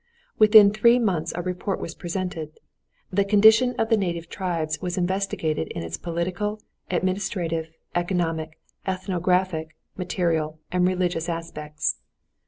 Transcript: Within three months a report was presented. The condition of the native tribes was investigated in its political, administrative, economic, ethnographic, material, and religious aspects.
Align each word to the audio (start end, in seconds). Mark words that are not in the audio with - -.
Within 0.39 0.71
three 0.73 0.97
months 0.97 1.31
a 1.35 1.43
report 1.43 1.79
was 1.79 1.93
presented. 1.93 2.59
The 3.11 3.23
condition 3.23 3.75
of 3.77 3.89
the 3.89 3.97
native 3.97 4.29
tribes 4.29 4.81
was 4.81 4.97
investigated 4.97 5.67
in 5.67 5.83
its 5.83 5.95
political, 5.95 6.59
administrative, 6.89 7.69
economic, 7.93 8.57
ethnographic, 8.87 9.75
material, 9.95 10.57
and 10.71 10.87
religious 10.87 11.29
aspects. 11.29 11.97